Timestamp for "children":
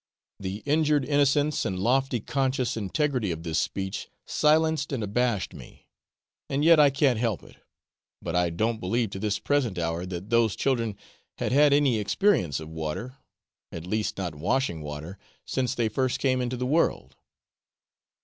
10.55-10.97